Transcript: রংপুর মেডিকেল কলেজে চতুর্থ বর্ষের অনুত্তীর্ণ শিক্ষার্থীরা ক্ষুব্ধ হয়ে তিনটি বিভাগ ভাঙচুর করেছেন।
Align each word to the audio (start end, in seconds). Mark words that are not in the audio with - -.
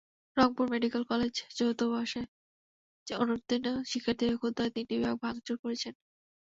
রংপুর 0.37 0.65
মেডিকেল 0.73 1.03
কলেজে 1.09 1.43
চতুর্থ 1.49 1.81
বর্ষের 1.91 2.25
অনুত্তীর্ণ 3.07 3.67
শিক্ষার্থীরা 3.91 4.35
ক্ষুব্ধ 4.37 4.57
হয়ে 4.59 4.73
তিনটি 4.75 4.93
বিভাগ 4.95 5.15
ভাঙচুর 5.23 5.55
করেছেন। 5.63 5.93